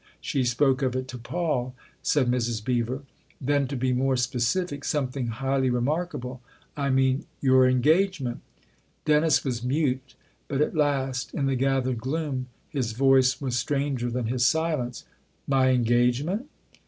"She 0.19 0.43
spoke 0.43 0.81
of 0.81 0.95
it 0.95 1.07
to 1.09 1.17
Paul," 1.19 1.75
said 2.01 2.25
Mrs. 2.25 2.65
Beever. 2.65 3.03
Then, 3.39 3.67
to 3.67 3.75
be 3.75 3.93
more 3.93 4.17
specific: 4.17 4.83
"Something 4.83 5.27
highly 5.27 5.69
re 5.69 5.79
markable. 5.79 6.41
I 6.75 6.89
mean 6.89 7.25
your 7.39 7.67
engagement." 7.69 8.41
Dennis 9.05 9.43
was 9.45 9.63
mute; 9.63 10.15
but 10.47 10.59
at 10.59 10.73
last, 10.73 11.35
in 11.35 11.45
the 11.45 11.55
gathered 11.55 11.99
gloom, 11.99 12.47
his 12.69 12.93
voice 12.93 13.39
was 13.39 13.59
stranger 13.59 14.09
than 14.09 14.25
his 14.25 14.43
silence." 14.47 15.05
My 15.47 15.69
engagement 15.69 16.49